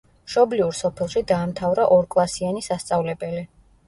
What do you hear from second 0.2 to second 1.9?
მშობლიურ სოფელში დაამთავრა